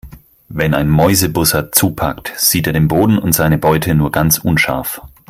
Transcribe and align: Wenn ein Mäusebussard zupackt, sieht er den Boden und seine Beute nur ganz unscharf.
Wenn 0.49 0.73
ein 0.73 0.89
Mäusebussard 0.89 1.75
zupackt, 1.75 2.33
sieht 2.35 2.65
er 2.65 2.73
den 2.73 2.87
Boden 2.87 3.19
und 3.19 3.33
seine 3.33 3.59
Beute 3.59 3.93
nur 3.93 4.11
ganz 4.11 4.39
unscharf. 4.39 4.99